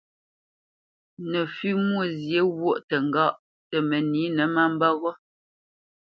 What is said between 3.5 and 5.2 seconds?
tə mənǐnə má mbə́ ghó.